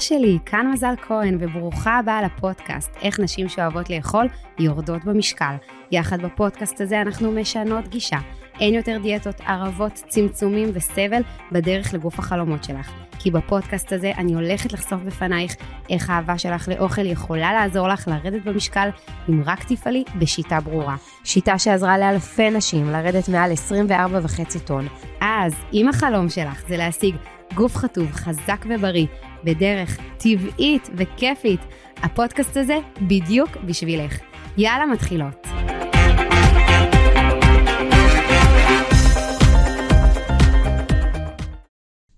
[0.00, 4.26] שלי, כאן מזל כהן, וברוכה הבאה לפודקאסט, איך נשים שאוהבות לאכול
[4.58, 5.54] יורדות במשקל.
[5.90, 8.18] יחד בפודקאסט הזה אנחנו משנות גישה.
[8.60, 11.22] אין יותר דיאטות, ערבות, צמצומים וסבל
[11.52, 12.92] בדרך לגוף החלומות שלך.
[13.18, 15.56] כי בפודקאסט הזה אני הולכת לחשוף בפנייך
[15.90, 18.88] איך האהבה שלך לאוכל יכולה לעזור לך לרדת במשקל
[19.28, 20.96] אם רק תפעלי בשיטה ברורה.
[21.24, 23.52] שיטה שעזרה לאלפי נשים לרדת מעל
[23.88, 24.88] 24.5 טון.
[25.20, 27.16] אז אם החלום שלך זה להשיג
[27.54, 29.06] גוף חטוב, חזק ובריא,
[29.44, 31.60] בדרך טבעית וכיפית,
[32.02, 34.18] הפודקאסט הזה בדיוק בשבילך.
[34.56, 35.46] יאללה, מתחילות.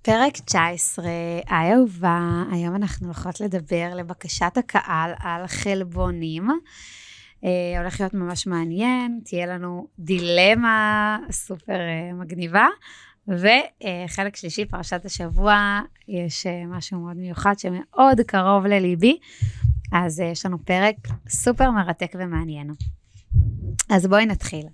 [0.02, 1.04] פרק 19,
[1.48, 6.48] היי אהובה, היום אנחנו הולכות לדבר לבקשת הקהל על חלבונים.
[7.44, 12.66] אה, הולך להיות ממש מעניין, תהיה לנו דילמה סופר אה, מגניבה.
[13.30, 19.18] וחלק שלישי, פרשת השבוע, יש אה, משהו מאוד מיוחד שמאוד קרוב לליבי,
[19.92, 20.96] אז אה, יש לנו פרק
[21.28, 22.70] סופר מרתק ומעניין.
[23.90, 24.66] אז בואי נתחיל.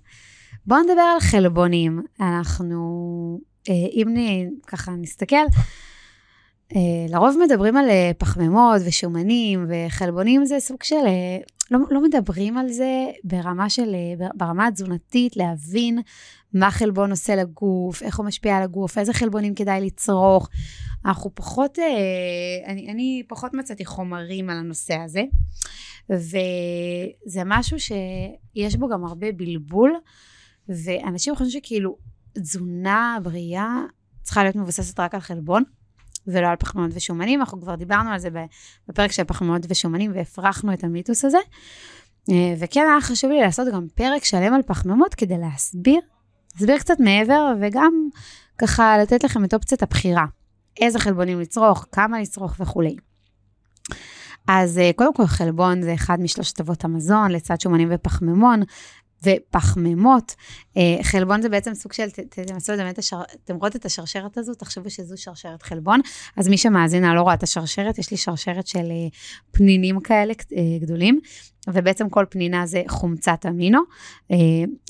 [0.65, 2.03] בואו נדבר על חלבונים.
[2.19, 4.07] אנחנו, אה, אם
[4.67, 5.35] ככה נסתכל,
[7.09, 11.05] לרוב מדברים על פחמימות ושומנים וחלבונים זה סוג של,
[11.71, 13.95] לא, לא מדברים על זה ברמה של,
[14.35, 15.99] ברמה התזונתית, להבין
[16.53, 20.49] מה חלבון עושה לגוף, איך הוא משפיע על הגוף, איזה חלבונים כדאי לצרוך.
[21.05, 25.23] אנחנו פחות, אה, אני, אני פחות מצאתי חומרים על הנושא הזה,
[26.09, 29.93] וזה משהו שיש בו גם הרבה בלבול,
[30.69, 31.97] ואנשים חושבים שכאילו
[32.33, 33.81] תזונה בריאה
[34.23, 35.63] צריכה להיות מבוססת רק על חלבון.
[36.27, 38.29] ולא על פחמימות ושומנים, אנחנו כבר דיברנו על זה
[38.89, 41.37] בפרק של פחמימות ושומנים והפרחנו את המיתוס הזה.
[42.29, 45.99] אה, וכן היה חשוב לי לעשות גם פרק שלם על פחמימות כדי להסביר
[46.57, 48.09] אסביר קצת מעבר, וגם
[48.57, 50.25] ככה לתת לכם את אופציית הבחירה.
[50.81, 52.95] איזה חלבונים לצרוך, כמה לצרוך וכולי.
[54.47, 58.61] אז אה, קודם כל חלבון זה אחד משלושת אבות המזון, לצד שומנים ופחמימון,
[59.23, 60.35] ופחמימות.
[60.77, 64.53] אה, חלבון זה בעצם סוג של, תנסו לדמיין את השרשרת, אתם רואות את השרשרת הזו,
[64.53, 65.99] תחשבו שזו שרשרת חלבון.
[66.37, 69.07] אז מי שמאזינה לא רואה את השרשרת, יש לי שרשרת של אה,
[69.51, 70.33] פנינים כאלה
[70.81, 71.19] גדולים,
[71.67, 73.79] ובעצם כל פנינה זה חומצת אמינו,
[74.31, 74.37] אה,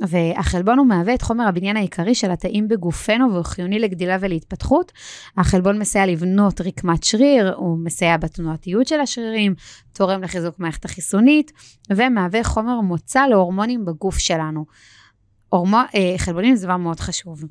[0.08, 4.92] והחלבון הוא מהווה את חומר הבניין העיקרי של התאים בגופנו והוא חיוני לגדילה ולהתפתחות.
[5.38, 9.56] החלבון מסייע לבנות רקמת שריר, הוא מסייע בתנועתיות של השרירים,
[9.94, 11.52] תורם לחיזוק מערכת החיסונית,
[11.90, 14.66] ומהווה חומר מוצא להורמונים בגוף שלנו.
[15.50, 17.44] הורמו, אה, חלבונים זה דבר מאוד חשוב.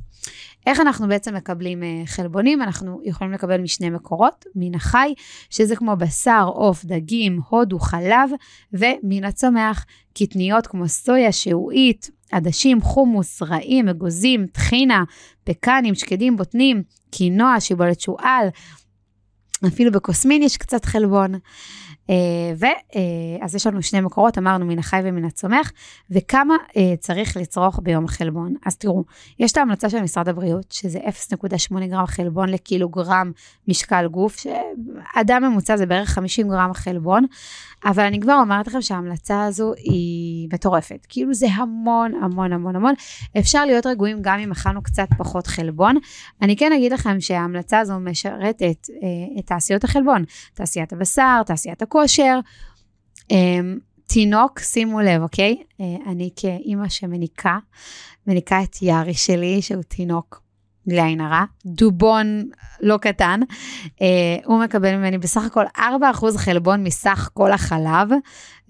[0.66, 2.62] איך אנחנו בעצם מקבלים אה, חלבונים?
[2.62, 5.15] אנחנו יכולים לקבל משני מקורות, מן החי,
[5.50, 8.31] שזה כמו בשר, עוף, דגים, הודו, חלב,
[8.72, 9.84] ומן הצומח,
[10.15, 15.04] קטניות כמו סויה, שעועית, עדשים, חומוס, רעים, אגוזים, טחינה,
[15.44, 18.48] פקנים, שקדים, בוטנים, קינוע, שיבולת שועל,
[19.67, 21.34] אפילו בקוסמין יש קצת חלבון.
[22.11, 25.72] אה, ואז אה, יש לנו שני מקורות, אמרנו מן החי ומן הצומח,
[26.11, 28.55] וכמה אה, צריך לצרוך ביום חלבון.
[28.66, 29.05] אז תראו,
[29.39, 33.33] יש את ההמלצה של משרד הבריאות, שזה 0.8 גרם חלבון לקילוגרם
[33.69, 37.27] משקל גוף, שאדם ממוצע זה בערך 50 גרם חלבון,
[37.84, 41.06] אבל אני כבר אומרת לכם שההמלצה הזו היא מטורפת.
[41.09, 42.95] כאילו זה המון המון המון המון.
[43.39, 45.97] אפשר להיות רגועים גם אם אכלנו קצת פחות חלבון.
[46.43, 48.87] אני כן אגיד לכם שההמלצה הזו משרתת
[49.39, 50.25] את תעשיות החלבון,
[50.55, 52.39] תעשיית הבשר, תעשיית הכושר.
[53.33, 53.61] אה,
[54.07, 55.62] תינוק, שימו לב, אוקיי?
[55.81, 57.59] אה, אני כאימא שמניקה,
[58.27, 60.43] מניקה את יארי שלי, שהוא תינוק
[60.87, 62.49] בלי עין הרע, דובון
[62.81, 63.41] לא קטן,
[64.03, 65.81] אה, הוא מקבל ממני בסך הכל 4%
[66.37, 68.09] חלבון מסך כל החלב,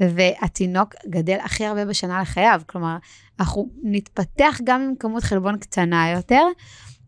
[0.01, 2.97] והתינוק גדל הכי הרבה בשנה לחייו, כלומר,
[3.41, 6.43] אנחנו נתפתח גם עם כמות חלבון קטנה יותר,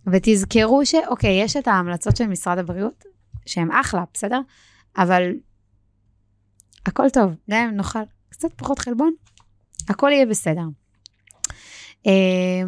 [0.06, 3.05] ותזכרו שאוקיי, יש את ההמלצות של משרד הבריאות,
[3.49, 4.41] שהן אחלה, בסדר?
[4.97, 5.23] אבל
[6.87, 7.99] הכל טוב, גם אם נאכל
[8.29, 9.13] קצת פחות חלבון,
[9.89, 10.65] הכל יהיה בסדר.
[12.06, 12.62] אה,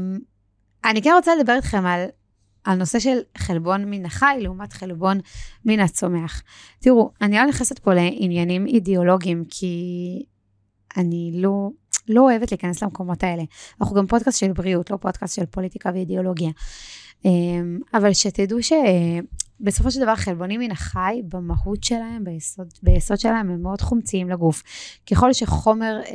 [0.85, 2.07] אני כן רוצה לדבר איתכם על
[2.65, 5.21] על נושא של חלבון מן החי לעומת חלבון
[5.65, 6.43] מן הצומח.
[6.79, 10.25] תראו, אני לא נכנסת פה לעניינים אידיאולוגיים, כי
[10.97, 11.71] אני לא,
[12.09, 13.43] לא אוהבת להיכנס למקומות האלה.
[13.81, 16.51] אנחנו גם פודקאסט של בריאות, לא פודקאסט של פוליטיקה ואידיאולוגיה.
[17.25, 18.59] אמ, אבל שתדעו
[19.61, 24.63] שבסופו של דבר חלבונים מן החי, במהות שלהם, ביסוד, ביסוד שלהם, הם מאוד חומציים לגוף.
[25.11, 26.13] ככל שחומר אה,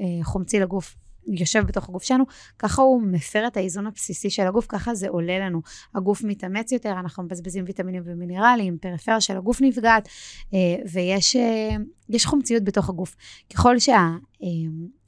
[0.00, 0.96] אה, חומצי לגוף
[1.26, 2.24] יושב בתוך הגוף שלנו,
[2.58, 5.62] ככה הוא מפר את האיזון הבסיסי של הגוף, ככה זה עולה לנו.
[5.94, 10.08] הגוף מתאמץ יותר, אנחנו מבזבזים ויטמינים ומינרלים, פריפריה של הגוף נפגעת,
[10.54, 10.58] אה,
[10.92, 13.16] ויש אה, חומציות בתוך הגוף.
[13.54, 14.08] ככל שה...
[14.42, 14.48] אה,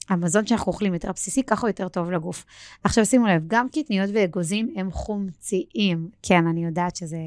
[0.09, 2.45] המזון שאנחנו אוכלים יותר בסיסי, ככה הוא יותר טוב לגוף.
[2.83, 6.09] עכשיו שימו לב, גם קטניות ואגוזים הם חומציים.
[6.23, 7.17] כן, אני יודעת שזה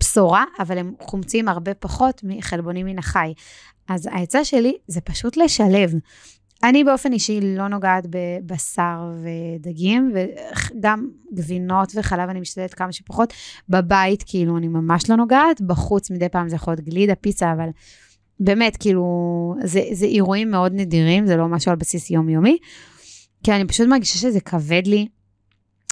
[0.00, 3.32] בשורה, אבל הם חומצים הרבה פחות מחלבונים מן החי.
[3.88, 5.94] אז העצה שלי זה פשוט לשלב.
[6.62, 13.32] אני באופן אישי לא נוגעת בבשר ודגים, וגם גבינות וחלב אני משתדלת כמה שפחות.
[13.68, 17.68] בבית, כאילו, אני ממש לא נוגעת, בחוץ מדי פעם זה יכול להיות גלידה, פיצה, אבל
[18.40, 19.04] באמת, כאילו,
[19.64, 22.58] זה, זה אירועים מאוד נדירים, זה לא משהו על בסיס יומיומי.
[23.42, 25.08] כי אני פשוט מרגישה שזה כבד לי,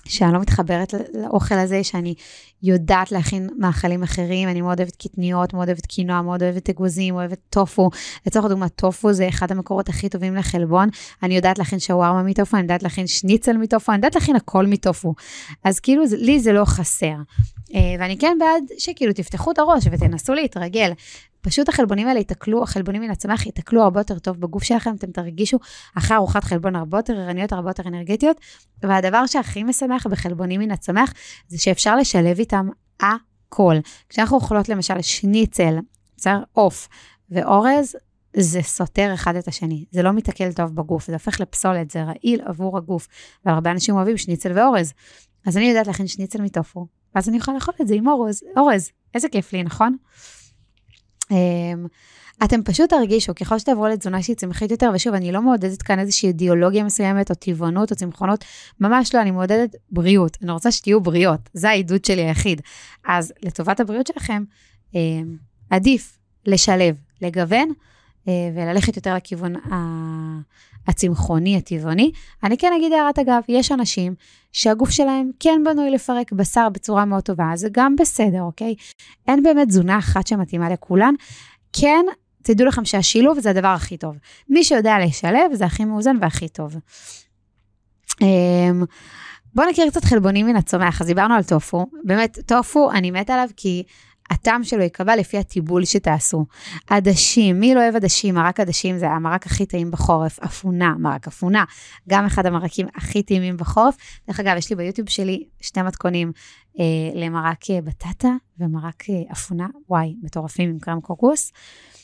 [0.08, 2.14] שאני לא מתחברת לאוכל הזה, שאני
[2.62, 7.38] יודעת להכין מאכלים אחרים, אני מאוד אוהבת קטניות, מאוד אוהבת קינוע, מאוד אוהבת אגוזים, אוהבת
[7.50, 7.90] טופו.
[8.26, 10.88] לצורך הדוגמא, טופו זה אחד המקורות הכי טובים לחלבון.
[11.22, 15.14] אני יודעת להכין שווארמה מטופו, אני יודעת להכין שניצל מטופו, אני יודעת להכין הכל מטופו.
[15.64, 17.16] אז כאילו, לי זה לא חסר.
[17.74, 20.92] אה, ואני כן בעד שכאילו תפתחו את הראש ותנסו להתרגל.
[21.42, 25.58] פשוט החלבונים האלה ייתקלו, החלבונים מן הצמח ייתקלו הרבה יותר טוב בגוף שלכם, אתם תרגישו
[25.98, 28.36] אחרי ארוחת חלבון הרבה יותר ערניות, הרבה יותר אנרגטיות.
[28.82, 31.12] והדבר שהכי משמח בחלבונים מן הצמח,
[31.48, 32.68] זה שאפשר לשלב איתם
[33.00, 33.76] הכל.
[34.08, 35.78] כשאנחנו אוכלות למשל שניצל,
[36.16, 36.42] בסדר?
[36.52, 36.88] עוף
[37.30, 37.96] ואורז,
[38.36, 42.40] זה סותר אחד את השני, זה לא מתעכל טוב בגוף, זה הופך לפסולת, זה רעיל
[42.44, 43.08] עבור הגוף,
[43.44, 44.92] והרבה אנשים אוהבים שניצל ואורז.
[45.46, 48.90] אז אני יודעת להכין שניצל מטופו, ואז אני יכולה לאכול את זה עם אורז, אורז,
[49.14, 49.96] איזה כיף לי, נכון?
[51.32, 51.86] אמ,
[52.44, 56.26] אתם פשוט תרגישו, ככל שתעברו לתזונה שהיא צמחית יותר, ושוב, אני לא מעודדת כאן איזושהי
[56.26, 58.44] אידיאולוגיה מסוימת, או טבעונות, או צמחונות,
[58.80, 60.38] ממש לא, אני מעודדת בריאות.
[60.42, 62.60] אני רוצה שתהיו בריאות, זה העידוד שלי היחיד.
[63.06, 64.44] אז לטובת הבריאות שלכם,
[64.94, 65.36] אמ,
[65.70, 67.72] עדיף לשלב, לגוון,
[68.26, 69.54] וללכת יותר לכיוון
[70.88, 72.12] הצמחוני, הטבעוני.
[72.44, 74.14] אני כן אגיד הערת אגב, יש אנשים
[74.52, 78.74] שהגוף שלהם כן בנוי לפרק בשר בצורה מאוד טובה, זה גם בסדר, אוקיי?
[79.28, 81.14] אין באמת תזונה אחת שמתאימה לכולן.
[81.72, 82.04] כן,
[82.42, 84.16] תדעו לכם שהשילוב זה הדבר הכי טוב.
[84.48, 86.76] מי שיודע לשלב זה הכי מאוזן והכי טוב.
[88.20, 88.84] אמ,
[89.54, 91.86] בואו נכיר קצת חלבונים מן הצומח, אז דיברנו על טופו.
[92.04, 93.82] באמת, טופו, אני מתה עליו כי
[94.30, 96.46] הטעם שלו ייקבע לפי הטיבול שתעשו.
[96.86, 98.34] עדשים, מי לא אוהב עדשים?
[98.34, 100.38] מרק עדשים זה המרק הכי טעים בחורף.
[100.40, 101.64] אפונה, מרק אפונה,
[102.08, 103.96] גם אחד המרקים הכי טעימים בחורף.
[104.28, 106.32] דרך אגב, יש לי ביוטיוב שלי שני מתכונים
[106.80, 106.84] אה,
[107.14, 111.52] למרק אה, בטטה ומרק אה, אפונה, וואי, מטורפים עם קרם קוקוס.
[111.52, 112.01] אה,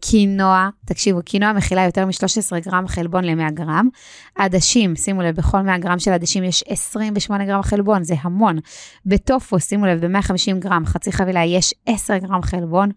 [0.00, 3.88] קינוע, תקשיבו, קינוע מכילה יותר מ-13 גרם חלבון ל-100 גרם.
[4.34, 8.58] עדשים, שימו לב, בכל 100 גרם של עדשים יש 28 גרם חלבון, זה המון.
[9.06, 12.90] בטופו, שימו לב, ב-150 גרם, חצי חבילה, יש 10 גרם חלבון.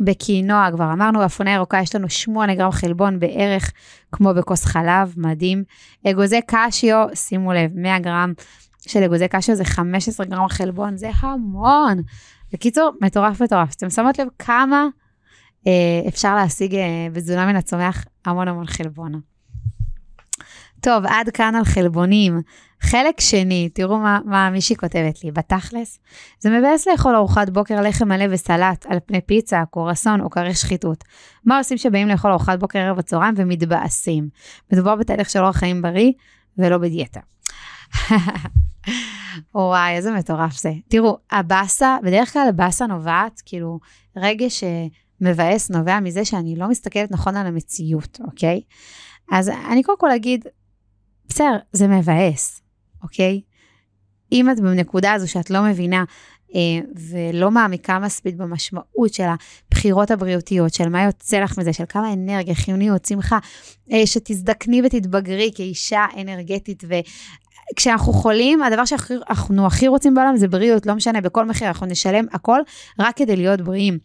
[0.00, 3.72] בקינוע, כבר אמרנו, אפונה ירוקה, יש לנו 8 גרם חלבון בערך,
[4.12, 5.64] כמו בכוס חלב, מדהים.
[6.06, 8.32] אגוזי קשיו, שימו לב, 100 גרם
[8.80, 12.02] של אגוזי קשיו זה 15 גרם חלבון, זה המון.
[12.52, 13.74] בקיצור, מטורף מטורף.
[13.74, 14.86] אתם שמות לב כמה...
[15.68, 19.20] אה, אפשר להשיג אה, בתזונה מן הצומח המון המון חלבון.
[20.80, 22.40] טוב, עד כאן על חלבונים.
[22.80, 25.98] חלק שני, תראו מה, מה מישהי כותבת לי, בתכלס,
[26.40, 31.04] זה מבאס לאכול ארוחת בוקר לחם מלא וסלט על פני פיצה, קורסון או כרי שחיתות.
[31.44, 34.28] מה עושים שבאים לאכול ארוחת בוקר ערב הצהריים ומתבאסים?
[34.72, 36.12] מדובר בתהליך של אורח חיים בריא
[36.58, 37.20] ולא בדיאטה.
[39.54, 40.72] וואי, איזה מטורף זה.
[40.88, 43.78] תראו, הבאסה, בדרך כלל הבאסה נובעת, כאילו,
[44.16, 44.64] רגש
[45.20, 48.60] מבאס נובע מזה שאני לא מסתכלת נכון על המציאות, אוקיי?
[49.32, 50.46] אז אני קודם כל אגיד,
[51.28, 52.62] בסדר, זה מבאס,
[53.02, 53.40] אוקיי?
[54.32, 56.04] אם את בנקודה הזו שאת לא מבינה
[56.54, 56.60] אה,
[57.10, 59.24] ולא מעמיקה מספיק במשמעות של
[59.68, 63.08] הבחירות הבריאותיות, של מה יוצא לך מזה, של כמה אנרגיה, חיוניות,
[63.92, 66.94] אה, שתזדקני ותתבגרי כאישה אנרגטית ו...
[67.76, 72.24] כשאנחנו חולים, הדבר שאנחנו הכי רוצים בעולם זה בריאות, לא משנה, בכל מחיר, אנחנו נשלם
[72.32, 72.60] הכל
[72.98, 73.98] רק כדי להיות בריאים.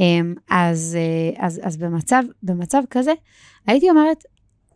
[0.00, 3.12] אמ, אז, אה, אז, אז במצב, במצב כזה,
[3.66, 4.24] הייתי אומרת,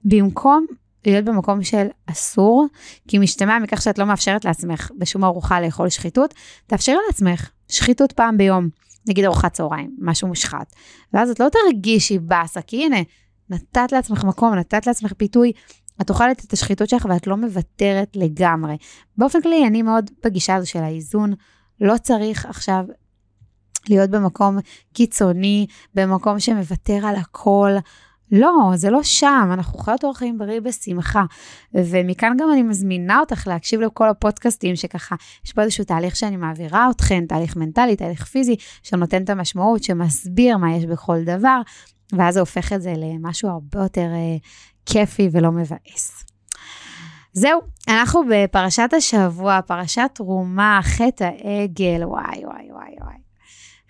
[0.04, 0.66] במקום
[1.06, 2.66] להיות במקום של אסור,
[3.08, 6.34] כי משתמע מכך שאת לא מאפשרת לעצמך בשום ארוחה לאכול שחיתות,
[6.66, 8.68] תאפשרי לעצמך שחיתות פעם ביום,
[9.08, 10.72] נגיד ארוחת צהריים, משהו מושחת.
[11.12, 12.96] ואז את לא תרגישי באסה, כי הנה,
[13.50, 15.52] נתת לעצמך מקום, נתת לעצמך פיתוי,
[16.00, 18.76] את אוכלת את השחיתות שלך ואת לא מוותרת לגמרי.
[19.16, 21.34] באופן כללי, אני מאוד בגישה הזו של האיזון.
[21.80, 22.84] לא צריך עכשיו
[23.90, 24.58] להיות במקום
[24.92, 27.70] קיצוני, במקום שמוותר על הכל.
[28.32, 31.24] לא, זה לא שם, אנחנו חיות אורח חיים בריא בשמחה.
[31.74, 36.90] ומכאן גם אני מזמינה אותך להקשיב לכל הפודקאסטים שככה, יש פה איזשהו תהליך שאני מעבירה
[36.90, 41.60] אתכן, תהליך מנטלי, תהליך פיזי, שנותן את המשמעות, שמסביר מה יש בכל דבר,
[42.12, 44.36] ואז זה הופך את זה למשהו הרבה יותר אה,
[44.86, 46.24] כיפי ולא מבאס.
[47.32, 53.27] זהו, אנחנו בפרשת השבוע, פרשת תרומה, חטא העגל, וואי וואי וואי וואי.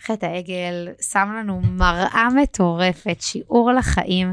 [0.08, 4.32] חטא העגל שם לנו מראה מטורפת, שיעור לחיים.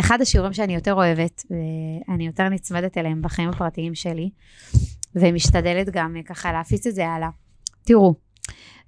[0.00, 4.30] אחד השיעורים שאני יותר אוהבת, ואני יותר נצמדת אליהם בחיים הפרטיים שלי,
[5.14, 7.28] ומשתדלת גם ככה להפיץ את זה הלאה.
[7.84, 8.14] תראו,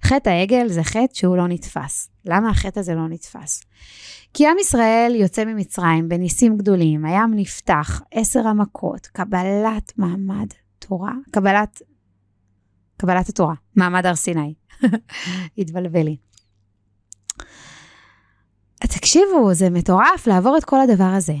[0.03, 2.09] חטא העגל זה חטא שהוא לא נתפס.
[2.25, 3.63] למה החטא הזה לא נתפס?
[4.33, 10.47] כי עם ישראל יוצא ממצרים בניסים גדולים, הים נפתח, עשר המכות, קבלת מעמד
[10.79, 11.81] תורה, קבלת,
[12.97, 14.53] קבלת התורה, מעמד הר סיני.
[15.57, 16.17] התבלבל לי.
[18.87, 21.35] תקשיבו, זה מטורף לעבור את כל הדבר הזה.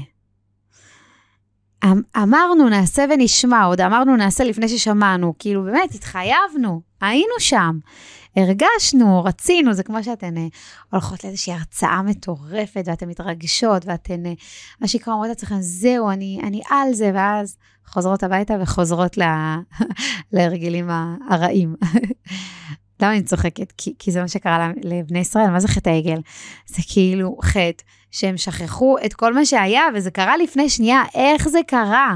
[1.83, 7.79] אמ, אמרנו נעשה ונשמע, עוד אמרנו נעשה לפני ששמענו, כאילו באמת התחייבנו, היינו שם,
[8.35, 10.39] הרגשנו, רצינו, זה כמו שאתן uh,
[10.91, 14.29] הולכות לאיזושהי הרצאה מטורפת ואתן מתרגשות ואתן, uh,
[14.81, 19.57] מה שנקרא, אומרות לעצמכם, זהו, אני, אני על זה, ואז חוזרות הביתה וחוזרות לה,
[20.33, 20.89] להרגלים
[21.29, 21.75] הרעים.
[23.01, 23.73] למה אני צוחקת?
[23.77, 26.21] כי, כי זה מה שקרה לבני ישראל, מה זה חטא העגל?
[26.65, 31.03] זה כאילו חטא שהם שכחו את כל מה שהיה, וזה קרה לפני שנייה.
[31.13, 32.15] איך זה קרה?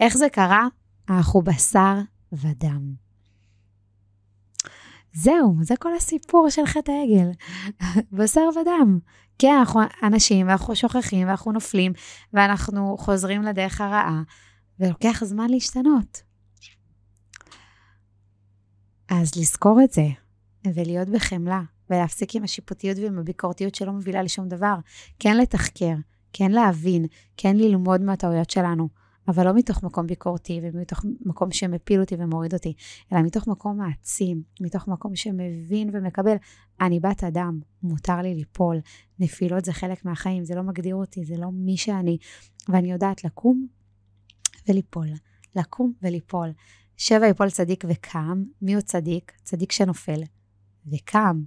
[0.00, 0.66] איך זה קרה?
[1.10, 1.94] אנחנו בשר
[2.32, 2.94] ודם.
[5.12, 7.30] זהו, זה כל הסיפור של חטא העגל.
[8.18, 8.98] בשר ודם.
[9.38, 11.92] כן, אנחנו אנשים, ואנחנו שוכחים, ואנחנו נופלים,
[12.32, 14.22] ואנחנו חוזרים לדרך הרעה,
[14.80, 16.22] ולוקח זמן להשתנות.
[19.08, 20.06] אז לזכור את זה,
[20.66, 24.74] ולהיות בחמלה, ולהפסיק עם השיפוטיות ועם הביקורתיות שלא מובילה לשום דבר.
[25.18, 25.94] כן לתחקר,
[26.32, 28.88] כן להבין, כן ללמוד מהטעויות שלנו,
[29.28, 32.74] אבל לא מתוך מקום ביקורתי ומתוך מקום שמפיל אותי ומוריד אותי,
[33.12, 36.36] אלא מתוך מקום מעצים, מתוך מקום שמבין ומקבל,
[36.80, 38.80] אני בת אדם, מותר לי ליפול,
[39.18, 42.18] נפילות זה חלק מהחיים, זה לא מגדיר אותי, זה לא מי שאני,
[42.68, 43.66] ואני יודעת לקום
[44.68, 45.08] וליפול,
[45.56, 46.48] לקום וליפול.
[46.96, 49.32] שבע יפול צדיק וקם, מי הוא צדיק?
[49.42, 50.20] צדיק שנופל
[50.86, 51.42] וקם,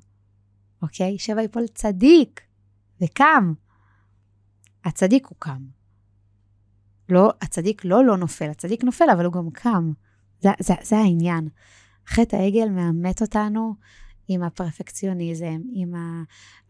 [0.81, 1.17] אוקיי?
[1.17, 2.41] שבע יפול צדיק
[3.01, 3.53] וקם.
[4.85, 5.65] הצדיק הוא קם.
[7.09, 9.91] לא, הצדיק לא לא נופל, הצדיק נופל, אבל הוא גם קם.
[10.41, 11.47] זה, זה, זה העניין.
[12.07, 13.75] חטא העגל מאמת אותנו
[14.27, 15.93] עם הפרפקציוניזם, עם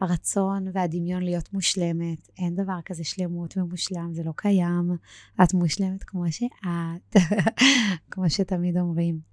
[0.02, 2.30] הרצון והדמיון להיות מושלמת.
[2.38, 4.92] אין דבר כזה שלמות ומושלם, זה לא קיים.
[5.44, 7.16] את מושלמת כמו שאת,
[8.12, 9.33] כמו שתמיד אומרים.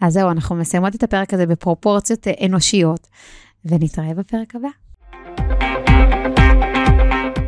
[0.00, 3.08] אז זהו, אנחנו מסיימות את הפרק הזה בפרופורציות אנושיות,
[3.64, 4.68] ונתראה בפרק הבא.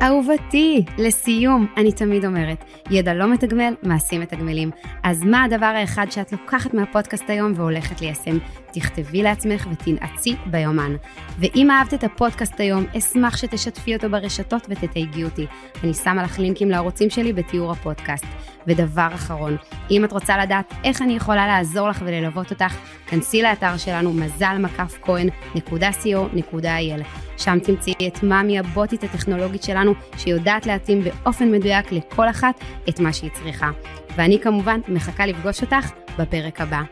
[0.03, 4.71] אהובתי, לסיום, אני תמיד אומרת, ידע לא מתגמל, מעשים מתגמלים.
[5.03, 8.39] אז מה הדבר האחד שאת לוקחת מהפודקאסט היום והולכת ליישם?
[8.73, 10.97] תכתבי לעצמך ותנעצי ביומן.
[11.39, 15.47] ואם אהבת את הפודקאסט היום, אשמח שתשתפי אותו ברשתות ותתייגי אותי.
[15.85, 18.27] אני שמה לך לינקים לערוצים שלי בתיאור הפודקאסט.
[18.67, 19.57] ודבר אחרון,
[19.91, 22.77] אם את רוצה לדעת איך אני יכולה לעזור לך וללוות אותך,
[23.07, 27.05] כנסי לאתר שלנו מזל מקף כהן.co.il.
[27.39, 32.55] שם תמצאי את מאמי הבוטית הטכנולוגית שלנו, שיודעת להתאים באופן מדויק לכל אחת
[32.89, 33.71] את מה שהיא צריכה.
[34.17, 36.83] ואני כמובן מחכה לפגוש אותך בפרק הבא.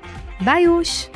[0.44, 1.08] ביי יוש!